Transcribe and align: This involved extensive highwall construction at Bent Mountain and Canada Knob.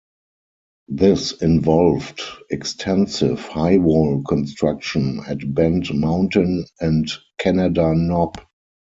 This 0.87 1.31
involved 1.43 2.21
extensive 2.49 3.37
highwall 3.39 4.25
construction 4.27 5.19
at 5.27 5.53
Bent 5.53 5.93
Mountain 5.93 6.65
and 6.79 7.07
Canada 7.37 7.93
Knob. 7.93 8.41